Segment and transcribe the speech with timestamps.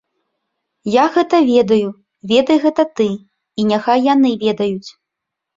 [0.93, 1.89] Я гэта ведаю,
[2.31, 3.07] ведай гэта ты,
[3.59, 4.89] і няхай яны ведаюць.